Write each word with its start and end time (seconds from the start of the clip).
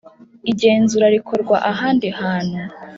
igenzura 0.51 1.05
rikorerwa 1.13 1.57
ahandi 1.71 2.07
hantu 2.19 2.59